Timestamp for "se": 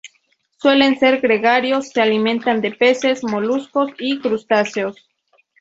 1.89-2.01